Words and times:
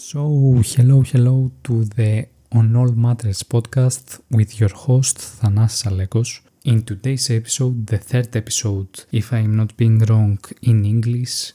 So, 0.00 0.62
hello, 0.64 1.02
hello 1.02 1.50
to 1.64 1.84
the 1.84 2.28
On 2.52 2.76
All 2.76 2.92
Matters 2.92 3.42
podcast 3.42 4.20
with 4.30 4.60
your 4.60 4.68
host 4.68 5.18
Thanasis 5.18 5.88
Alekos. 5.88 6.40
In 6.64 6.84
today's 6.84 7.28
episode, 7.30 7.84
the 7.88 7.98
third 7.98 8.36
episode, 8.36 9.06
if 9.10 9.32
I'm 9.32 9.56
not 9.56 9.76
being 9.76 9.98
wrong 9.98 10.38
in 10.62 10.84
English, 10.84 11.52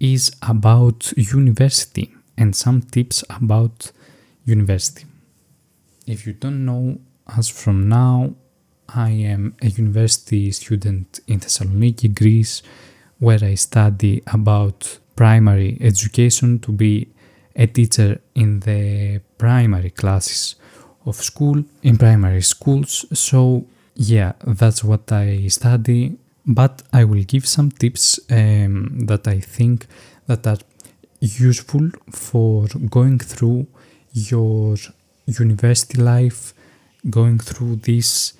is 0.00 0.32
about 0.40 1.12
university 1.18 2.14
and 2.38 2.56
some 2.56 2.80
tips 2.80 3.24
about 3.28 3.92
university. 4.46 5.04
If 6.06 6.26
you 6.26 6.32
don't 6.32 6.64
know, 6.64 6.98
as 7.36 7.50
from 7.50 7.90
now, 7.90 8.36
I 8.88 9.10
am 9.10 9.54
a 9.60 9.68
university 9.68 10.50
student 10.52 11.20
in 11.26 11.40
Thessaloniki, 11.40 12.18
Greece, 12.18 12.62
where 13.18 13.44
I 13.44 13.54
study 13.56 14.22
about 14.26 14.98
primary 15.14 15.76
education 15.82 16.58
to 16.60 16.72
be 16.72 17.10
a 17.56 17.66
teacher 17.66 18.20
in 18.34 18.60
the 18.60 19.20
primary 19.38 19.90
classes 19.90 20.56
of 21.06 21.16
school 21.16 21.64
in 21.82 21.96
primary 21.96 22.42
schools. 22.42 23.06
So 23.12 23.66
yeah 24.00 24.32
that's 24.46 24.82
what 24.82 25.12
i 25.12 25.46
study 25.48 26.16
but 26.46 26.82
i 26.92 27.04
will 27.04 27.22
give 27.24 27.46
some 27.46 27.70
tips 27.70 28.18
um, 28.30 28.98
that 29.00 29.28
i 29.28 29.38
think 29.38 29.86
that 30.26 30.46
are 30.46 30.56
useful 31.20 31.90
for 32.10 32.66
going 32.88 33.18
through 33.18 33.66
your 34.14 34.74
university 35.26 36.00
life 36.00 36.54
going 37.10 37.38
through 37.38 37.76
this 37.76 38.32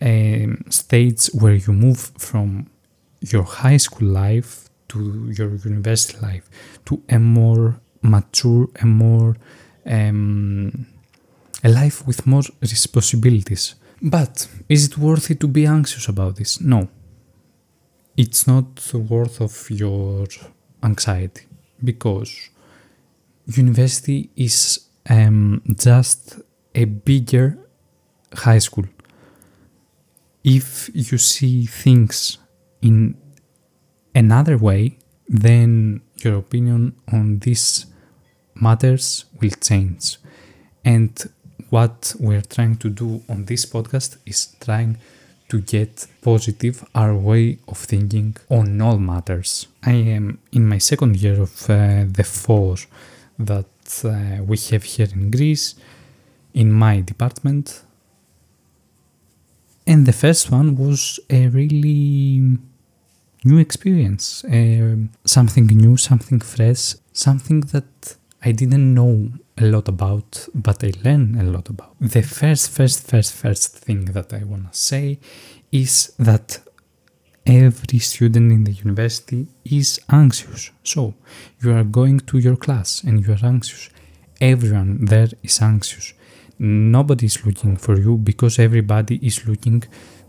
um, 0.00 0.64
stage 0.70 1.26
where 1.34 1.54
you 1.54 1.72
move 1.72 2.12
from 2.16 2.66
your 3.20 3.42
high 3.42 3.76
school 3.76 4.08
life 4.08 4.70
to 4.88 5.30
your 5.36 5.54
university 5.56 6.18
life 6.20 6.48
to 6.86 7.02
a 7.10 7.18
more 7.18 7.78
mature 8.04 8.68
and 8.80 8.90
more 8.90 9.36
um, 9.86 10.86
a 11.62 11.68
life 11.68 12.06
with 12.06 12.26
more 12.26 12.42
responsibilities. 12.60 13.74
But 14.02 14.46
is 14.68 14.86
it 14.86 14.98
worth 14.98 15.30
it 15.30 15.40
to 15.40 15.48
be 15.48 15.66
anxious 15.66 16.08
about 16.08 16.36
this? 16.36 16.60
No. 16.60 16.88
It's 18.16 18.46
not 18.46 18.92
worth 18.94 19.40
of 19.40 19.70
your 19.70 20.26
anxiety 20.82 21.46
because 21.82 22.50
university 23.46 24.30
is 24.36 24.88
um, 25.08 25.62
just 25.76 26.38
a 26.74 26.84
bigger 26.84 27.58
high 28.32 28.58
school. 28.58 28.84
If 30.44 30.90
you 30.92 31.18
see 31.18 31.66
things 31.66 32.38
in 32.82 33.16
another 34.14 34.58
way, 34.58 34.98
then 35.26 36.02
your 36.18 36.36
opinion 36.36 36.94
on 37.10 37.38
this 37.38 37.86
matters 38.54 39.24
will 39.40 39.56
change. 39.60 40.18
And 40.84 41.12
what 41.70 42.14
we're 42.18 42.42
trying 42.42 42.76
to 42.76 42.88
do 42.88 43.22
on 43.28 43.46
this 43.46 43.66
podcast 43.66 44.16
is 44.26 44.54
trying 44.60 44.98
to 45.48 45.60
get 45.60 46.06
positive 46.22 46.84
our 46.94 47.14
way 47.14 47.58
of 47.68 47.78
thinking 47.78 48.36
on 48.50 48.80
all 48.80 48.98
matters. 48.98 49.66
I 49.84 49.92
am 49.92 50.38
in 50.52 50.66
my 50.68 50.78
second 50.78 51.16
year 51.16 51.42
of 51.42 51.70
uh, 51.70 52.04
the 52.06 52.24
four 52.24 52.76
that 53.38 54.04
uh, 54.04 54.42
we 54.42 54.56
have 54.70 54.84
here 54.84 55.08
in 55.12 55.30
Greece 55.30 55.74
in 56.54 56.72
my 56.72 57.00
department. 57.00 57.82
And 59.86 60.06
the 60.06 60.12
first 60.12 60.50
one 60.50 60.76
was 60.76 61.20
a 61.28 61.48
really 61.48 62.58
new 63.44 63.58
experience, 63.58 64.44
uh, 64.44 64.96
something 65.24 65.66
new, 65.66 65.96
something 65.98 66.40
fresh, 66.40 66.94
something 67.12 67.60
that 67.72 68.16
I 68.46 68.52
didn't 68.52 68.92
know 68.92 69.30
a 69.56 69.64
lot 69.64 69.88
about, 69.88 70.48
but 70.54 70.84
I 70.84 70.92
learned 71.02 71.40
a 71.40 71.44
lot 71.44 71.70
about. 71.70 71.96
The 71.98 72.22
first, 72.22 72.70
first, 72.70 73.08
first, 73.10 73.32
first 73.32 73.78
thing 73.78 74.04
that 74.16 74.34
I 74.34 74.44
want 74.44 74.70
to 74.70 74.78
say 74.78 75.18
is 75.72 76.12
that 76.18 76.60
every 77.46 78.00
student 78.00 78.52
in 78.52 78.64
the 78.64 78.72
university 78.72 79.46
is 79.64 79.98
anxious. 80.10 80.70
So 80.82 81.14
you 81.62 81.72
are 81.72 81.84
going 81.84 82.20
to 82.20 82.38
your 82.38 82.56
class 82.56 83.02
and 83.02 83.24
you 83.24 83.32
are 83.32 83.44
anxious. 83.44 83.88
Everyone 84.40 85.06
there 85.06 85.30
is 85.42 85.62
anxious. 85.62 86.12
Nobody 86.58 87.26
is 87.26 87.44
looking 87.46 87.76
for 87.76 87.98
you 87.98 88.18
because 88.18 88.58
everybody 88.58 89.16
is 89.26 89.46
looking 89.46 89.84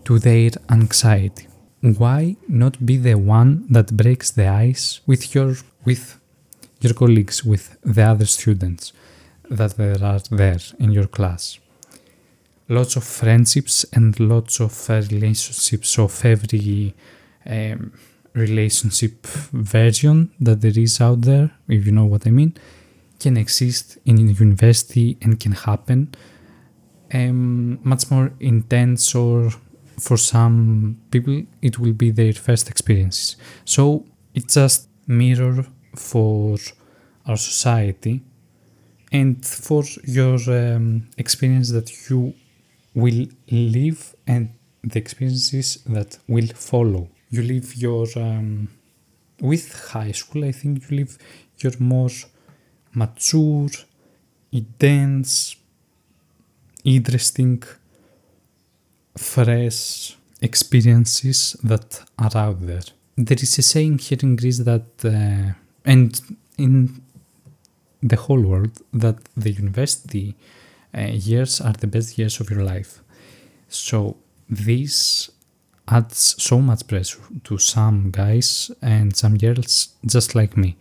to 0.06 0.20
their 0.20 0.52
anxiety. 0.70 1.48
Why 1.82 2.38
not 2.48 2.86
be 2.86 2.96
the 2.98 3.16
one 3.16 3.66
that 3.70 3.96
breaks 3.96 4.32
the 4.32 4.48
ice 4.48 5.02
with 5.06 5.36
your 5.36 5.56
with 5.84 6.20
your 6.82 6.94
colleagues, 6.94 7.44
with 7.44 7.78
the 7.82 8.04
other 8.04 8.26
students 8.26 8.94
that 9.50 9.78
there 9.78 10.04
are 10.04 10.20
there 10.32 10.60
in 10.80 10.92
your 10.92 11.08
class. 11.08 11.60
Lots 12.68 12.96
of 12.96 13.04
friendships 13.04 13.86
and 13.94 14.20
lots 14.20 14.60
of 14.60 14.90
relationships 14.90 16.00
of 16.00 16.26
every 16.26 16.96
um, 17.46 17.94
relationship 18.34 19.26
version 19.26 20.32
that 20.40 20.62
there 20.62 20.78
is 20.78 21.00
out 21.00 21.22
there, 21.22 21.52
if 21.68 21.86
you 21.86 21.92
know 21.92 22.06
what 22.06 22.26
I 22.26 22.32
mean, 22.32 22.56
can 23.20 23.38
exist 23.38 23.98
in 24.06 24.18
university 24.18 25.18
and 25.22 25.40
can 25.40 25.54
happen 25.54 26.14
um, 27.14 27.80
much 27.84 28.10
more 28.12 28.32
intense 28.40 29.16
or 29.16 29.52
for 30.00 30.18
some 30.18 30.98
people 31.12 31.44
it 31.62 31.80
will 31.80 31.94
be 31.94 32.12
their 32.12 32.34
first 32.34 32.70
experiences. 32.70 33.38
So 33.64 34.06
it 34.34 34.50
just 34.50 34.90
mirror 35.08 35.66
for 35.96 36.58
our 37.26 37.38
society 37.38 38.22
and 39.12 39.46
for 39.46 39.84
your 40.04 40.38
um, 40.50 41.08
experience 41.18 41.72
that 41.72 42.10
you 42.10 42.34
will 42.94 43.28
live 43.50 44.16
and 44.28 44.50
the 44.84 45.00
experiences 45.00 45.84
that 45.86 46.18
will 46.28 46.48
follow. 46.48 47.10
You 47.30 47.42
live 47.42 47.76
your 47.76 48.08
um, 48.16 48.70
with 49.42 49.92
high 49.92 50.12
school. 50.12 50.46
I 50.46 50.52
think 50.52 50.90
you 50.90 50.98
live 50.98 51.18
your 51.60 51.74
more 51.80 52.12
mature, 52.94 53.70
intense, 54.52 55.56
interesting, 56.84 57.64
fresh 59.18 60.18
experiences 60.42 61.56
that 61.64 62.02
are 62.18 62.36
out 62.36 62.66
there. 62.66 62.84
There 63.18 63.38
is 63.42 63.58
a 63.58 63.62
saying 63.62 64.00
here 64.00 64.20
in 64.22 64.36
Greece 64.36 64.60
that 64.60 64.90
uh, 65.04 65.54
and 65.86 66.20
in 66.58 67.02
the 68.02 68.16
whole 68.16 68.42
world 68.42 68.82
that 68.94 69.18
the 69.36 69.52
university 69.52 70.36
uh, 70.98 71.02
years 71.02 71.62
are 71.62 71.74
the 71.74 71.88
best 71.88 72.18
years 72.18 72.40
of 72.40 72.50
your 72.50 72.64
life. 72.64 73.02
So 73.70 74.18
this 74.50 75.30
adds 75.88 76.36
so 76.42 76.62
much 76.62 76.88
pressure 76.88 77.22
to 77.44 77.58
some 77.58 78.10
guys 78.12 78.72
and 78.82 79.16
some 79.16 79.38
girls 79.38 79.90
just 80.06 80.34
like 80.36 80.58
me 80.58 80.76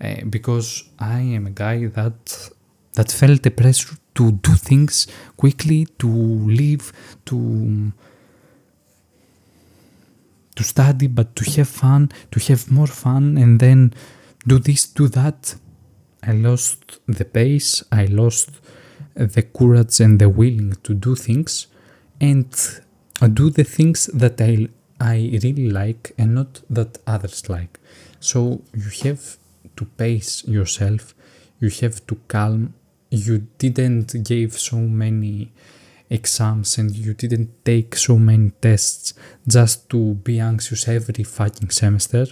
uh, 0.00 0.24
because 0.28 0.84
I 0.98 1.20
am 1.20 1.46
a 1.46 1.50
guy 1.50 1.86
that 1.86 2.50
that 2.94 3.12
felt 3.12 3.42
the 3.42 3.50
pressure 3.50 3.96
to 4.14 4.32
do 4.32 4.52
things 4.54 5.06
quickly 5.36 5.86
to 5.98 6.08
live 6.08 6.92
to 7.26 7.92
to 10.54 10.64
study 10.64 11.06
but 11.06 11.34
to 11.36 11.50
have 11.52 11.68
fun 11.68 12.10
to 12.30 12.40
have 12.40 12.70
more 12.70 12.86
fun 12.86 13.36
and 13.36 13.60
then 13.60 13.92
do 14.46 14.58
this, 14.58 14.86
do 14.86 15.08
that. 15.08 15.56
I 16.22 16.32
lost 16.32 17.00
the 17.06 17.24
pace, 17.24 17.84
I 17.92 18.06
lost 18.06 18.50
the 19.14 19.42
courage 19.42 20.00
and 20.00 20.18
the 20.18 20.28
willing 20.28 20.74
to 20.82 20.94
do 20.94 21.14
things 21.14 21.68
and 22.20 22.50
do 23.32 23.50
the 23.50 23.64
things 23.64 24.06
that 24.06 24.40
I, 24.40 24.68
I 25.00 25.38
really 25.42 25.70
like 25.70 26.12
and 26.18 26.34
not 26.34 26.62
that 26.70 26.98
others 27.06 27.48
like. 27.48 27.78
So 28.20 28.62
you 28.74 28.90
have 29.04 29.36
to 29.76 29.84
pace 29.84 30.44
yourself, 30.46 31.14
you 31.60 31.70
have 31.80 32.06
to 32.06 32.16
calm. 32.28 32.74
You 33.10 33.46
didn't 33.58 34.24
give 34.24 34.58
so 34.58 34.76
many 34.76 35.52
exams 36.10 36.78
and 36.78 36.94
you 36.96 37.14
didn't 37.14 37.64
take 37.64 37.96
so 37.96 38.18
many 38.18 38.50
tests 38.60 39.14
just 39.46 39.88
to 39.90 40.14
be 40.14 40.40
anxious 40.40 40.88
every 40.88 41.24
fucking 41.24 41.70
semester? 41.70 42.26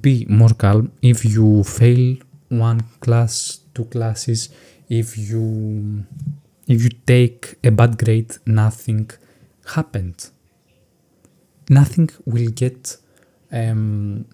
Be 0.00 0.26
more 0.28 0.54
calm. 0.54 0.92
If 1.02 1.24
you 1.24 1.64
fail 1.64 2.16
one 2.48 2.82
class 3.00 3.60
two 3.74 3.86
classes 3.86 4.50
if 4.88 5.16
you 5.16 6.04
if 6.68 6.82
you 6.84 6.90
take 7.06 7.56
a 7.64 7.70
bad 7.70 7.98
grade 7.98 8.32
nothing 8.46 9.10
happened. 9.74 10.30
Nothing 11.68 12.10
will 12.26 12.50
get 12.50 12.96
um, 13.50 14.26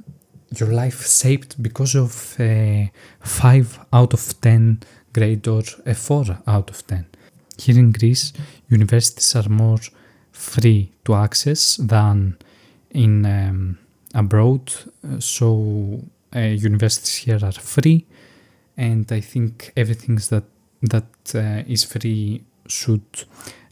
your 0.56 0.72
life 0.72 1.06
shaped 1.06 1.62
because 1.62 1.94
of 1.94 2.36
a 2.40 2.90
5 3.20 3.80
out 3.92 4.14
of 4.14 4.40
10 4.40 4.80
grade 5.12 5.46
or 5.46 5.62
a 5.84 5.94
4 5.94 6.38
out 6.46 6.70
of 6.70 6.86
10 6.86 7.06
here 7.58 7.78
in 7.78 7.92
greece 7.92 8.32
universities 8.68 9.36
are 9.36 9.48
more 9.48 9.80
free 10.32 10.92
to 11.04 11.14
access 11.14 11.76
than 11.76 12.36
in 12.90 13.26
um, 13.26 13.78
abroad, 14.14 14.72
so 15.18 16.00
uh, 16.34 16.40
universities 16.40 17.16
here 17.16 17.40
are 17.42 17.52
free 17.52 18.06
and 18.78 19.10
I 19.10 19.20
think 19.20 19.72
everything 19.76 20.16
that 20.30 20.44
that 20.82 21.34
uh, 21.34 21.64
is 21.66 21.84
free 21.84 22.44
should 22.66 23.24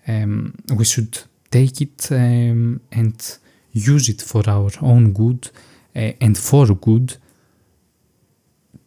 um, 0.09 0.55
we 0.75 0.85
should 0.85 1.19
take 1.51 1.81
it 1.81 2.11
um, 2.11 2.81
and 2.91 3.39
use 3.73 4.09
it 4.09 4.21
for 4.21 4.43
our 4.49 4.71
own 4.83 5.13
good 5.13 5.51
uh, 5.95 6.13
and 6.21 6.37
for 6.37 6.67
good 6.75 7.17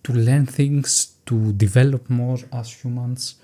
to 0.03 0.13
learn 0.13 0.45
things 0.45 1.13
to 1.25 1.53
develop 1.53 2.09
more 2.09 2.39
as 2.51 2.83
humans 2.83 3.35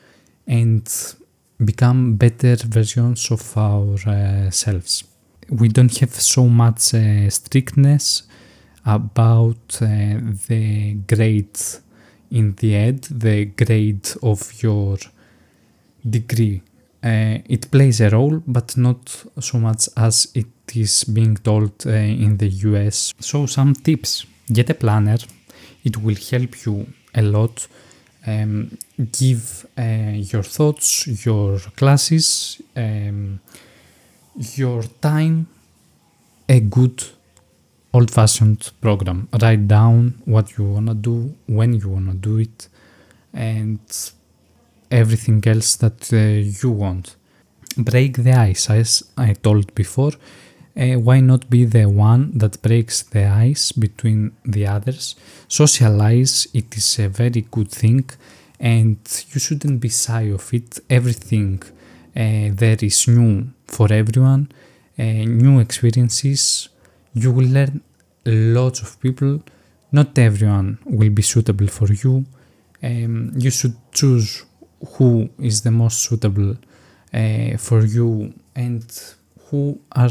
and 0.45 1.15
become 1.63 2.15
better 2.15 2.55
versions 2.55 3.31
of 3.31 3.57
ourselves. 3.57 5.03
Uh, 5.03 5.55
we 5.55 5.67
don't 5.67 5.95
have 5.99 6.13
so 6.13 6.47
much 6.47 6.93
uh, 6.93 7.29
strictness 7.29 8.23
about 8.85 9.81
uh, 9.81 10.19
the 10.47 10.93
grade 11.07 11.59
in 12.31 12.55
the 12.55 12.75
end, 12.75 13.03
the 13.11 13.45
grade 13.45 14.07
of 14.21 14.63
your 14.63 14.97
degree. 16.07 16.61
It 17.07 17.69
plays 17.69 18.01
a 18.01 18.09
role, 18.09 18.41
but 18.47 18.75
not 18.77 19.25
so 19.39 19.59
much 19.59 19.89
as 19.95 20.27
it 20.33 20.47
is 20.75 21.03
being 21.03 21.35
told 21.35 21.85
in 21.85 22.37
the 22.37 22.47
US. 22.47 23.13
So, 23.19 23.45
some 23.45 23.75
tips 23.75 24.25
get 24.51 24.71
a 24.71 24.73
planner, 24.73 25.19
it 25.83 25.97
will 25.97 26.15
help 26.31 26.65
you 26.65 26.87
a 27.13 27.21
lot. 27.21 27.67
Um, 28.27 28.77
give 29.11 29.67
uh, 29.77 30.13
your 30.31 30.43
thoughts, 30.43 31.05
your 31.25 31.59
classes, 31.75 32.61
um, 32.75 33.39
your 34.55 34.83
time 35.01 35.47
a 36.49 36.59
good 36.59 37.03
old 37.93 38.11
fashioned 38.11 38.71
program. 38.81 39.27
Write 39.41 39.67
down 39.67 40.21
what 40.25 40.57
you 40.57 40.65
wanna 40.65 40.95
do, 40.95 41.35
when 41.45 41.73
you 41.73 41.89
wanna 41.89 42.13
do 42.13 42.37
it, 42.37 42.67
and 43.33 43.79
everything 44.91 45.43
else 45.45 45.75
that 45.77 46.11
uh, 46.13 46.17
you 46.61 46.71
want. 46.71 47.15
Break 47.77 48.23
the 48.23 48.33
ice, 48.33 48.69
as 48.69 49.03
I 49.17 49.33
told 49.33 49.73
before. 49.75 50.13
Uh, 50.77 50.99
why 50.99 51.21
not 51.21 51.49
be 51.49 51.63
the 51.63 51.85
one 51.85 52.37
that 52.37 52.61
breaks 52.61 53.01
the 53.03 53.25
ice 53.25 53.71
between 53.71 54.33
the 54.43 54.67
others? 54.67 55.15
Socialize, 55.47 56.47
it 56.53 56.75
is 56.75 56.99
a 56.99 57.07
very 57.07 57.41
good 57.49 57.71
thing, 57.71 58.09
and 58.59 58.97
you 59.31 59.39
shouldn't 59.39 59.79
be 59.79 59.87
shy 59.87 60.23
of 60.23 60.53
it. 60.53 60.79
Everything 60.89 61.63
uh, 62.15 62.49
there 62.53 62.77
is 62.81 63.07
new 63.07 63.47
for 63.67 63.91
everyone, 63.91 64.51
uh, 64.99 65.03
new 65.03 65.59
experiences. 65.59 66.67
You 67.13 67.31
will 67.31 67.47
learn 67.47 67.81
lots 68.25 68.81
of 68.81 68.99
people. 68.99 69.43
Not 69.93 70.17
everyone 70.17 70.79
will 70.85 71.09
be 71.09 71.21
suitable 71.21 71.67
for 71.67 71.87
you. 71.93 72.25
Um, 72.83 73.31
you 73.37 73.49
should 73.49 73.77
choose 73.93 74.43
who 74.95 75.29
is 75.39 75.61
the 75.61 75.71
most 75.71 75.99
suitable 75.99 76.57
for 77.57 77.85
you 77.85 78.33
and 78.55 78.83
who 79.45 79.79
are 79.93 80.09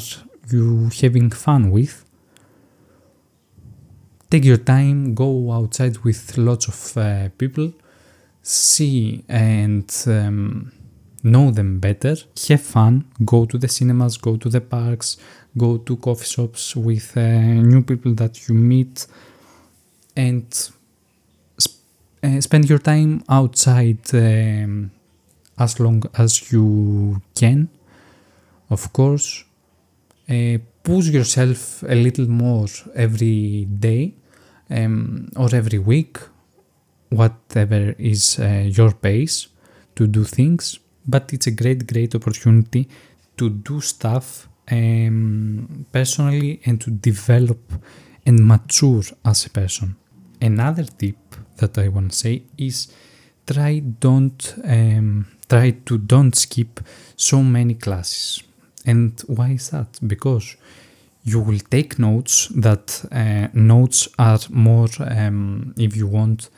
you 0.51 0.91
having 1.01 1.31
fun 1.31 1.71
with. 1.71 2.05
Take 4.31 4.45
your 4.45 4.57
time, 4.57 5.15
go 5.15 5.53
outside 5.53 5.99
with 5.99 6.37
lots 6.39 6.67
of 6.69 6.97
uh, 6.99 7.29
people, 7.39 7.73
see 8.43 9.25
and 9.29 9.89
um, 10.07 10.73
know 11.23 11.51
them 11.51 11.79
better, 11.79 12.17
have 12.49 12.63
fun, 12.63 13.05
go 13.25 13.45
to 13.47 13.59
the 13.59 13.69
cinemas, 13.69 14.17
go 14.17 14.37
to 14.37 14.49
the 14.49 14.61
parks, 14.61 15.17
go 15.57 15.79
to 15.79 15.97
coffee 15.97 16.27
shops 16.27 16.75
with 16.75 17.17
uh, 17.17 17.21
new 17.23 17.83
people 17.83 18.13
that 18.15 18.49
you 18.49 18.55
meet, 18.55 19.07
and 20.17 20.71
uh, 22.23 22.41
spend 22.41 22.69
your 22.69 22.79
time 22.79 23.23
outside 23.29 24.03
um, 24.15 24.91
as 25.59 25.79
long 25.81 26.03
as 26.17 26.51
you 26.53 27.21
can, 27.35 27.69
of 28.71 28.93
course. 28.93 29.45
Push 30.27 31.09
yourself 31.09 31.83
a 31.83 31.95
little 31.95 32.29
more 32.29 32.69
every 32.95 33.67
day 33.67 34.15
um, 34.71 35.31
or 35.37 35.55
every 35.55 35.79
week, 35.79 36.19
whatever 37.11 37.95
is 37.99 38.39
uh, 38.39 38.69
your 38.69 38.93
pace 38.93 39.49
to 39.95 40.07
do 40.07 40.25
things 40.25 40.79
but 41.07 41.33
it's 41.33 41.47
a 41.47 41.51
great, 41.51 41.87
great 41.87 42.15
opportunity 42.15 42.89
to 43.37 43.51
do 43.51 43.81
stuff 43.81 44.49
um, 44.71 45.87
personally 45.93 46.61
and 46.65 46.81
to 46.81 46.91
develop 46.91 47.61
and 48.27 48.47
mature 48.47 49.03
as 49.25 49.47
a 49.47 49.51
person. 49.51 49.97
Another 50.41 50.85
tip 50.85 51.17
that 51.57 51.77
I 51.79 51.89
want 51.89 52.13
to 52.13 52.17
say 52.17 52.43
is 52.57 52.89
try 53.47 53.81
don't 53.81 54.55
um, 54.65 55.27
try 55.49 55.71
to 55.85 55.99
don't 55.99 56.35
skip 56.35 56.81
so 57.17 57.43
many 57.43 57.75
classes. 57.75 58.43
And 58.85 59.21
why 59.27 59.51
is 59.51 59.71
that? 59.71 59.99
Because 60.07 60.57
you 61.25 61.41
will 61.41 61.59
take 61.71 61.99
notes 61.99 62.49
that 62.49 63.05
uh, 63.11 63.49
notes 63.55 64.09
are 64.19 64.41
more 64.51 64.89
um, 65.01 65.75
if 65.79 65.97
you 65.97 66.07
want 66.07 66.51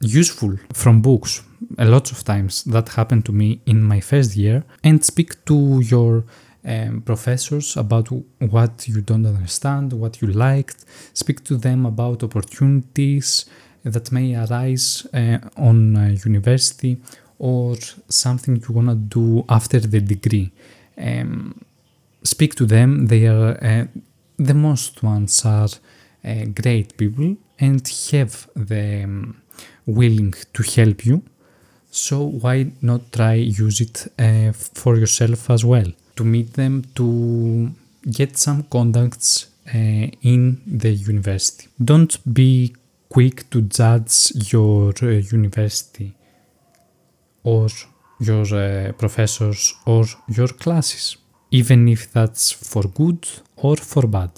useful 0.00 0.56
from 0.72 1.02
books. 1.02 1.42
A 1.76 1.84
lot 1.84 2.10
of 2.10 2.24
times 2.24 2.64
that 2.64 2.90
happened 2.90 3.26
to 3.26 3.32
me 3.32 3.60
in 3.66 3.82
my 3.82 4.00
first 4.00 4.36
year. 4.36 4.64
And 4.82 5.04
speak 5.04 5.44
to 5.46 5.80
your 5.80 6.24
um, 6.64 7.02
professors 7.02 7.76
about 7.76 8.08
what 8.38 8.88
you 8.88 9.00
don't 9.02 9.26
understand 9.26 9.92
what 9.92 10.22
you 10.22 10.28
liked. 10.28 10.84
Speak 11.12 11.44
to 11.44 11.56
them 11.56 11.84
about 11.84 12.22
opportunities 12.22 13.44
that 13.84 14.10
may 14.10 14.34
arise 14.34 15.06
uh, 15.12 15.38
on 15.56 15.96
uh, 15.96 16.16
university 16.24 16.98
or 17.38 17.76
something 18.08 18.56
you 18.56 18.74
want 18.74 18.88
to 18.88 18.94
do 18.94 19.44
after 19.48 19.78
the 19.80 20.00
degree 20.00 20.50
um, 20.98 21.64
speak 22.22 22.54
to 22.54 22.66
them 22.66 23.06
they 23.06 23.26
are 23.26 23.56
uh, 23.62 23.86
the 24.38 24.54
most 24.54 25.02
ones 25.02 25.44
are 25.44 25.68
uh, 26.24 26.44
great 26.54 26.96
people 26.96 27.36
and 27.58 27.86
have 28.12 28.48
the 28.54 29.02
um, 29.04 29.42
willing 29.86 30.34
to 30.52 30.62
help 30.62 31.04
you. 31.04 31.22
So 31.90 32.22
why 32.22 32.72
not 32.82 33.12
try 33.12 33.34
use 33.34 33.80
it 33.80 34.06
uh, 34.18 34.52
for 34.52 34.96
yourself 34.96 35.50
as 35.50 35.64
well? 35.64 35.90
To 36.16 36.24
meet 36.24 36.52
them, 36.52 36.84
to 36.94 37.70
get 38.10 38.36
some 38.36 38.64
contacts 38.64 39.48
in 39.72 40.60
the 40.66 40.90
university. 40.90 41.68
Don't 41.82 42.16
be 42.32 42.74
quick 43.08 43.50
to 43.50 43.62
judge 43.62 44.32
your 44.52 44.92
university 45.00 46.14
or 47.42 47.68
your 48.20 48.46
uh, 48.54 48.92
professors 48.92 49.74
or 49.86 50.04
your 50.28 50.48
classes, 50.48 51.16
even 51.50 51.88
if 51.88 52.12
that's 52.12 52.50
for 52.52 52.82
good 52.82 53.26
or 53.56 53.76
for 53.76 54.06
bad, 54.06 54.30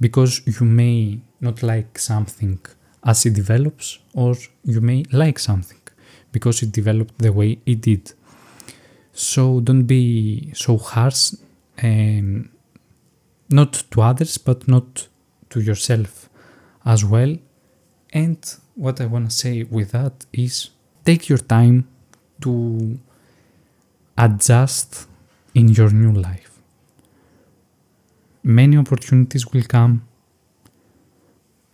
because 0.00 0.42
you 0.46 0.66
may 0.66 1.20
not 1.40 1.62
like 1.62 1.98
something 1.98 2.58
as 3.04 3.24
it 3.24 3.34
develops, 3.34 3.98
or 4.14 4.34
you 4.64 4.80
may 4.80 5.04
like 5.12 5.38
something 5.38 5.80
because 6.32 6.62
it 6.62 6.72
developed 6.72 7.18
the 7.18 7.32
way 7.32 7.58
it 7.64 7.80
did. 7.80 8.12
So 9.12 9.60
don't 9.60 9.84
be 9.84 10.52
so 10.54 10.76
harsh, 10.76 11.34
um, 11.82 12.50
not 13.48 13.84
to 13.92 14.02
others, 14.02 14.36
but 14.38 14.68
not 14.68 15.08
to 15.50 15.60
yourself 15.60 16.28
as 16.84 17.04
well. 17.04 17.36
And 18.12 18.38
what 18.74 19.00
I 19.00 19.06
want 19.06 19.30
to 19.30 19.36
say 19.36 19.62
with 19.62 19.92
that 19.92 20.26
is 20.32 20.70
take 21.04 21.28
your 21.28 21.38
time 21.38 21.88
to 22.42 22.98
adjust 24.16 25.06
in 25.54 25.68
your 25.68 25.90
new 25.90 26.12
life. 26.12 26.58
Many 28.42 28.76
opportunities 28.76 29.46
will 29.52 29.64
come 29.64 30.06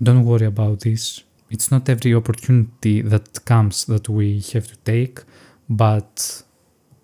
don't 0.02 0.24
worry 0.24 0.46
about 0.46 0.80
this. 0.80 1.22
It's 1.50 1.70
not 1.70 1.88
every 1.88 2.14
opportunity 2.14 3.02
that 3.02 3.44
comes 3.44 3.84
that 3.84 4.08
we 4.08 4.40
have 4.52 4.66
to 4.66 4.76
take, 4.78 5.20
but 5.68 6.42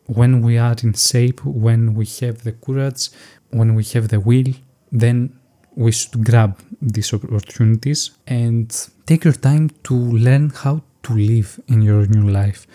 when 0.07 0.43
we 0.43 0.59
are 0.59 0.75
in 0.83 0.95
shape, 0.95 1.45
when 1.45 1.95
we 1.95 2.07
have 2.21 2.43
the 2.43 2.53
courage, 2.53 3.11
when 3.51 3.75
we 3.75 3.85
have 3.85 4.09
the 4.09 4.19
will, 4.19 4.53
then 4.91 5.39
we 5.77 5.93
should 5.93 6.25
grab 6.25 6.59
these 6.81 7.13
opportunities 7.13 8.11
and 8.27 8.89
take 9.07 9.25
your 9.25 9.35
time 9.35 9.71
to 9.85 9.95
learn 9.95 10.51
how 10.51 10.83
to 11.05 11.13
live 11.15 11.61
in 11.69 11.83
your 11.83 12.07
new 12.07 12.29
life, 12.29 12.67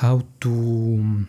how 0.00 0.22
to 0.42 1.26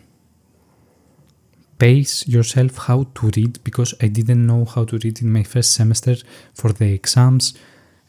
pace 1.78 2.26
yourself, 2.26 2.76
how 2.78 3.04
to 3.14 3.30
read, 3.36 3.62
because 3.64 3.94
I 4.00 4.08
didn't 4.08 4.46
know 4.46 4.64
how 4.64 4.84
to 4.84 4.98
read 4.98 5.22
in 5.22 5.32
my 5.32 5.42
first 5.42 5.72
semester 5.72 6.16
for 6.54 6.72
the 6.72 6.92
exams. 6.92 7.54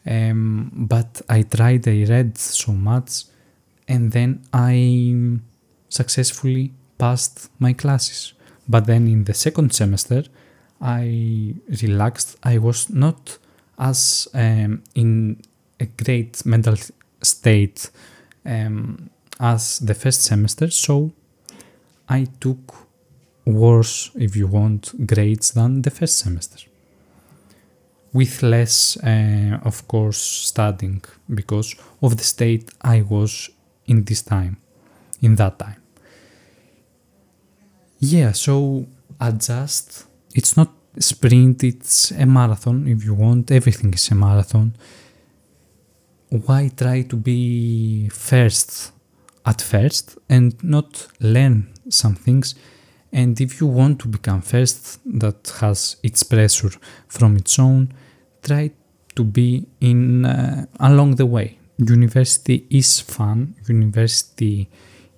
Um, 0.06 0.70
but 0.74 1.22
I 1.28 1.42
tried, 1.42 1.86
I 1.86 2.04
read 2.04 2.38
so 2.38 2.72
much, 2.72 3.24
and 3.86 4.12
then 4.12 4.42
I 4.52 5.38
successfully 5.88 6.72
passed 6.98 7.50
my 7.58 7.72
classes. 7.72 8.32
But 8.68 8.86
then 8.86 9.08
in 9.08 9.24
the 9.24 9.34
second 9.34 9.72
semester, 9.74 10.24
I 10.80 11.54
relaxed. 11.82 12.36
I 12.42 12.58
was 12.58 12.88
not 12.90 13.38
as 13.78 14.28
um, 14.34 14.82
in 14.94 15.40
a 15.78 15.86
great 15.86 16.44
mental 16.46 16.76
state 17.22 17.90
um, 18.44 19.10
as 19.38 19.78
the 19.80 19.94
first 19.94 20.22
semester, 20.22 20.70
so 20.70 21.12
I 22.08 22.26
took 22.40 22.89
worse, 23.44 24.10
if 24.14 24.36
you 24.36 24.46
want, 24.46 25.06
grades 25.06 25.52
than 25.52 25.82
the 25.82 25.90
first 25.90 26.18
semester. 26.18 26.68
With 28.12 28.42
less, 28.42 28.96
uh, 28.96 29.60
of 29.62 29.86
course, 29.86 30.18
studying 30.18 31.02
because 31.32 31.74
of 32.02 32.16
the 32.16 32.24
state 32.24 32.70
I 32.82 33.02
was 33.02 33.50
in 33.86 34.04
this 34.04 34.22
time, 34.22 34.56
in 35.22 35.36
that 35.36 35.58
time. 35.58 35.76
Yeah, 38.00 38.32
so 38.32 38.86
adjust. 39.20 40.06
It's 40.34 40.56
not 40.56 40.70
sprint, 40.98 41.62
it's 41.62 42.10
a 42.10 42.26
marathon 42.26 42.88
if 42.88 43.04
you 43.04 43.14
want. 43.14 43.50
Everything 43.50 43.94
is 43.94 44.10
a 44.10 44.14
marathon. 44.14 44.74
Why 46.30 46.70
try 46.76 47.02
to 47.02 47.16
be 47.16 48.08
first 48.08 48.92
at 49.44 49.60
first 49.60 50.18
and 50.28 50.62
not 50.62 51.08
learn 51.20 51.68
some 51.88 52.14
things? 52.14 52.54
And 53.12 53.40
if 53.40 53.60
you 53.60 53.66
want 53.66 53.98
to 54.00 54.08
become 54.08 54.40
first, 54.40 55.00
that 55.20 55.52
has 55.60 55.96
its 56.02 56.22
pressure 56.22 56.70
from 57.08 57.36
its 57.36 57.58
own, 57.58 57.92
try 58.42 58.70
to 59.16 59.24
be 59.24 59.66
in 59.80 60.24
uh, 60.24 60.66
along 60.78 61.16
the 61.16 61.26
way. 61.26 61.58
University 61.78 62.66
is 62.70 63.00
fun. 63.00 63.54
University 63.66 64.68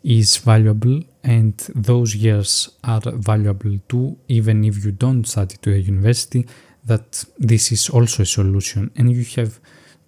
is 0.03 0.37
valuable 0.39 1.01
and 1.23 1.57
those 1.75 2.15
years 2.15 2.71
are 2.83 3.01
valuable 3.05 3.79
too 3.89 4.17
even 4.29 4.65
if 4.65 4.85
you 4.85 4.91
don't 4.91 5.25
study 5.25 5.57
to 5.63 5.73
a 5.73 5.77
university 5.77 6.45
that 6.85 7.25
this 7.39 7.71
is 7.71 7.89
also 7.89 8.23
a 8.23 8.27
solution 8.27 8.91
and 8.97 9.13
you 9.13 9.25
have 9.37 9.61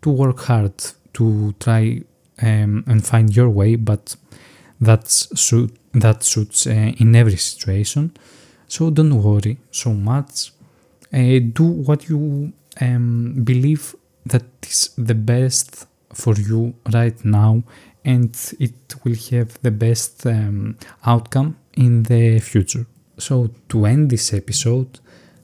to 0.03 0.11
work 0.11 0.41
hard 0.41 0.75
to 1.13 1.55
try 1.61 2.03
um, 2.43 2.83
and 2.89 3.07
find 3.07 3.37
your 3.37 3.49
way 3.49 3.77
but 3.77 4.17
that's 4.81 5.29
suit, 5.41 5.75
that 5.93 6.23
suits 6.23 6.67
uh, 6.67 6.71
in 6.71 7.15
every 7.15 7.37
situation 7.37 8.13
so 8.67 8.91
don't 8.91 9.23
worry 9.23 9.59
so 9.71 9.93
much 9.93 10.53
uh, 11.13 11.39
do 11.53 11.65
what 11.65 12.09
you 12.09 12.53
um, 12.81 13.43
believe 13.45 13.95
that 14.27 14.45
is 14.63 14.91
the 14.97 15.15
best 15.15 15.87
for 16.13 16.35
you 16.35 16.75
right 16.93 17.25
now 17.25 17.63
and 18.05 18.55
it 18.61 18.95
will 19.03 19.17
have 19.31 19.59
the 19.63 19.71
best 19.71 20.27
um, 20.27 20.77
outcome 21.07 21.57
in 21.75 22.03
the 22.05 22.39
future. 22.39 22.87
So, 23.19 23.51
to 23.69 23.87
end 23.87 24.11
this 24.11 24.33
episode, 24.35 25.01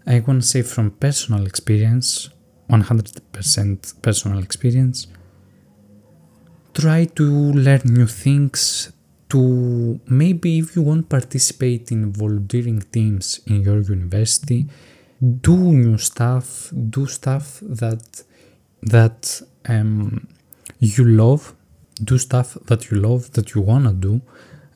I 0.06 0.20
want 0.20 0.42
to 0.42 0.49
say 0.49 0.62
from 0.62 0.90
personal 0.92 1.46
experience, 1.46 2.28
100% 2.68 4.02
personal 4.02 4.42
experience, 4.42 5.06
try 6.75 7.04
to 7.04 7.25
learn 7.52 7.80
new 7.84 8.06
things. 8.06 8.92
To 9.30 10.00
maybe 10.06 10.58
if 10.58 10.75
you 10.75 10.82
want 10.82 11.02
to 11.02 11.08
participate 11.08 11.92
in 11.92 12.12
volunteering 12.12 12.80
teams 12.92 13.40
in 13.46 13.62
your 13.62 13.80
university, 13.80 14.66
do 15.20 15.56
new 15.56 15.99
stuff, 15.99 16.72
do 16.96 17.06
stuff 17.06 17.60
that 17.62 18.22
that 18.82 19.42
um, 19.68 20.26
you 20.80 21.04
love 21.04 21.54
do 22.02 22.18
stuff 22.18 22.56
that 22.66 22.90
you 22.90 22.99
love, 22.99 23.32
that 23.32 23.54
you 23.54 23.60
wanna 23.60 23.92
do, 23.92 24.20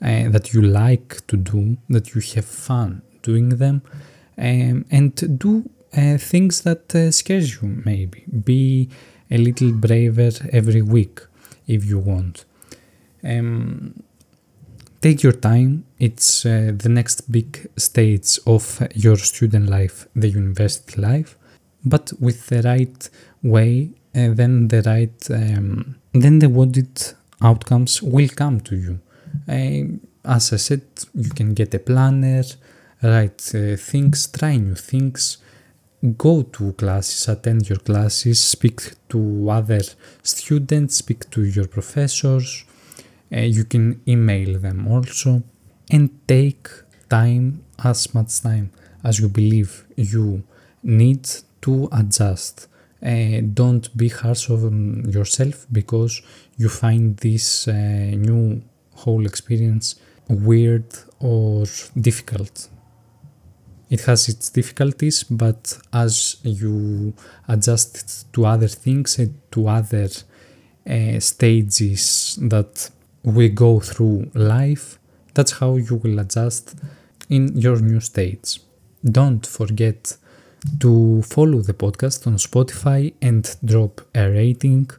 uh, 0.02 0.28
that 0.28 0.52
you 0.52 0.62
like 0.62 1.26
to 1.26 1.36
do, 1.36 1.76
that 1.88 2.14
you 2.14 2.20
have 2.34 2.44
fun 2.44 3.02
doing 3.22 3.50
them, 3.50 3.82
um, 4.38 4.84
and 4.90 5.38
do 5.38 5.68
uh, 5.96 6.18
things 6.18 6.62
that 6.62 6.94
uh, 6.94 7.10
scares 7.10 7.54
you. 7.54 7.82
Maybe 7.84 8.24
be 8.44 8.88
a 9.30 9.38
little 9.38 9.72
braver 9.72 10.30
every 10.52 10.82
week 10.82 11.20
if 11.66 11.84
you 11.84 11.98
want. 11.98 12.44
Um, 13.22 14.02
take 15.04 15.22
your 15.22 15.38
time. 15.50 15.84
It's 15.98 16.46
uh, 16.46 16.72
the 16.74 16.88
next 16.88 17.30
big 17.30 17.50
stage 17.76 18.38
of 18.46 18.64
your 18.94 19.16
student 19.16 19.68
life, 19.68 20.08
the 20.16 20.30
university 20.30 20.98
life, 20.98 21.36
but 21.84 22.12
with 22.18 22.46
the 22.46 22.62
right 22.62 23.10
way, 23.42 23.90
and 24.14 24.32
uh, 24.32 24.34
then 24.34 24.68
the 24.68 24.80
right 24.82 25.30
um, 25.30 25.96
then 26.12 26.38
the 26.38 26.48
wanted 26.48 26.94
outcomes 27.42 28.02
will 28.02 28.30
come 28.42 28.60
to 28.60 28.76
you. 28.76 28.94
Uh, 29.46 29.98
as 30.36 30.52
I 30.54 30.56
said, 30.56 30.86
you 31.14 31.30
can 31.30 31.52
get 31.52 31.74
a 31.74 31.78
planner, 31.78 32.44
write 33.02 33.42
uh, 33.54 33.76
things, 33.76 34.26
try 34.28 34.56
new 34.56 34.74
things, 34.74 35.36
go 36.16 36.42
to 36.42 36.72
classes, 36.72 37.28
attend 37.28 37.68
your 37.68 37.80
classes, 37.80 38.42
speak 38.42 38.80
to 39.10 39.50
other 39.50 39.82
students, 40.22 40.96
speak 40.96 41.28
to 41.30 41.44
your 41.44 41.66
professors. 41.66 42.64
Uh, 43.32 43.40
you 43.40 43.64
can 43.64 44.00
email 44.06 44.58
them 44.58 44.88
also 44.88 45.42
and 45.90 46.10
take 46.26 46.68
time, 47.08 47.64
as 47.82 48.14
much 48.14 48.40
time 48.40 48.70
as 49.02 49.18
you 49.20 49.28
believe 49.28 49.84
you 49.96 50.42
need 50.82 51.28
to 51.60 51.88
adjust 51.92 52.68
uh, 53.04 53.40
don't 53.52 53.94
be 53.96 54.08
harsh 54.08 54.48
on 54.50 55.04
yourself 55.10 55.66
because 55.70 56.22
you 56.56 56.68
find 56.68 57.16
this 57.18 57.68
uh, 57.68 57.72
new 57.72 58.62
whole 58.94 59.26
experience 59.26 59.96
weird 60.28 60.86
or 61.20 61.64
difficult. 62.00 62.68
It 63.90 64.00
has 64.02 64.28
its 64.28 64.48
difficulties, 64.48 65.22
but 65.24 65.78
as 65.92 66.36
you 66.42 67.12
adjust 67.46 68.32
to 68.32 68.46
other 68.46 68.68
things 68.68 69.18
and 69.18 69.38
to 69.52 69.68
other 69.68 70.08
uh, 70.88 71.20
stages 71.20 72.38
that 72.40 72.90
we 73.24 73.48
go 73.48 73.80
through 73.80 74.30
life, 74.34 74.98
that's 75.34 75.52
how 75.52 75.76
you 75.76 75.96
will 75.96 76.18
adjust 76.18 76.76
in 77.28 77.56
your 77.58 77.80
new 77.80 78.00
states. 78.00 78.60
Don't 79.04 79.44
forget 79.46 80.16
to 80.80 81.22
follow 81.22 81.60
the 81.60 81.74
podcast 81.74 82.26
on 82.26 82.36
Spotify 82.36 83.12
and 83.20 83.56
drop 83.64 84.00
a 84.14 84.30
rating. 84.30 84.90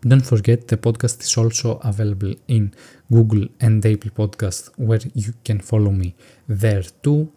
Don't 0.00 0.24
forget 0.24 0.68
the 0.68 0.76
podcast 0.76 1.22
is 1.22 1.36
also 1.36 1.78
available 1.78 2.34
in 2.48 2.72
Google 3.10 3.48
and 3.60 3.84
Apple 3.84 4.10
Podcast 4.10 4.70
where 4.76 5.00
you 5.14 5.34
can 5.44 5.60
follow 5.60 5.90
me 5.90 6.14
there 6.48 6.82
too. 7.02 7.32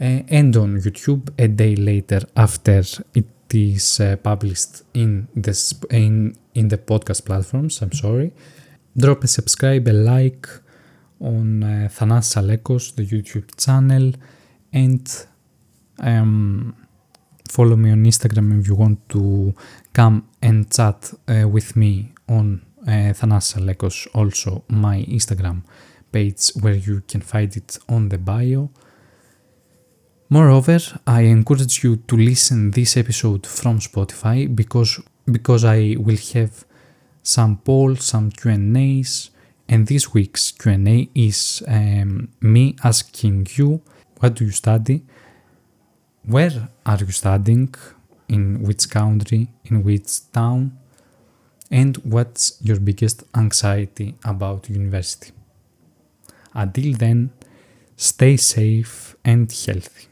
Uh, 0.00 0.22
and 0.28 0.56
on 0.56 0.78
YouTube 0.78 1.30
a 1.38 1.48
day 1.48 1.74
later 1.74 2.20
after 2.36 2.82
it 3.14 3.26
is 3.52 3.98
uh, 3.98 4.16
published 4.22 4.82
in 4.94 5.26
the 5.34 5.54
in 5.90 6.36
in 6.54 6.68
the 6.68 6.78
podcast 6.78 7.24
platforms. 7.24 7.82
I'm 7.82 7.92
sorry. 7.92 8.32
Drop 8.96 9.24
a 9.24 9.28
subscribe, 9.28 9.86
a 9.88 9.92
like 9.92 10.48
on 11.20 11.62
uh, 11.62 11.88
Thanasis 11.90 12.36
Alekos, 12.36 12.94
the 12.94 13.06
YouTube 13.06 13.56
channel, 13.56 14.12
and 14.72 15.26
um, 16.00 16.74
follow 17.48 17.76
me 17.76 17.90
on 17.90 18.04
Instagram 18.04 18.60
if 18.60 18.68
you 18.68 18.74
want 18.74 19.08
to 19.08 19.54
come 19.92 20.28
and 20.42 20.72
chat 20.72 21.12
uh, 21.28 21.48
with 21.48 21.76
me 21.76 22.12
on 22.28 22.62
uh, 22.82 23.12
Thanasis 23.12 23.58
Alekos, 23.58 24.08
also 24.14 24.64
my 24.68 25.04
Instagram 25.08 25.62
page 26.12 26.50
where 26.60 26.74
you 26.74 27.02
can 27.06 27.20
find 27.20 27.56
it 27.56 27.78
on 27.88 28.08
the 28.08 28.18
bio. 28.18 28.70
Moreover, 30.30 30.78
I 31.06 31.22
encourage 31.22 31.82
you 31.82 31.96
to 31.96 32.16
listen 32.16 32.70
this 32.70 32.96
episode 32.96 33.46
from 33.46 33.78
Spotify 33.78 34.54
because 34.54 35.00
because 35.30 35.64
I 35.64 35.96
will 35.98 36.18
have 36.34 36.64
some 37.28 37.58
polls, 37.58 38.04
some 38.04 38.30
Q&As, 38.30 39.30
and 39.68 39.86
this 39.86 40.04
week's 40.14 40.50
Q&A 40.52 41.08
is 41.14 41.62
um, 41.68 42.28
me 42.40 42.74
asking 42.82 43.46
you 43.56 43.82
what 44.18 44.34
do 44.36 44.44
you 44.46 44.50
study 44.50 45.02
where 46.28 46.68
are 46.84 46.98
you 46.98 47.10
studying, 47.10 47.74
in 48.28 48.62
which 48.62 48.90
country, 48.90 49.48
in 49.64 49.82
which 49.82 50.30
town, 50.30 50.78
and 51.70 51.96
what's 51.98 52.58
your 52.60 52.78
biggest 52.78 53.24
anxiety 53.34 54.14
about 54.24 54.68
university. 54.68 55.32
Until 56.52 56.92
then, 56.94 57.30
stay 57.96 58.36
safe 58.36 59.16
and 59.24 59.50
healthy. 59.50 60.07